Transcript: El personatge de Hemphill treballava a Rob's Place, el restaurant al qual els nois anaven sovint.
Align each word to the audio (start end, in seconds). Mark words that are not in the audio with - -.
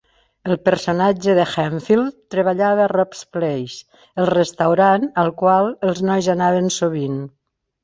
El 0.51 0.55
personatge 0.67 1.35
de 1.39 1.43
Hemphill 1.63 2.01
treballava 2.35 2.83
a 2.87 2.89
Rob's 2.95 3.21
Place, 3.37 4.01
el 4.25 4.29
restaurant 4.33 5.07
al 5.27 5.31
qual 5.45 5.71
els 5.91 6.05
nois 6.11 6.35
anaven 6.39 6.75
sovint. 6.81 7.25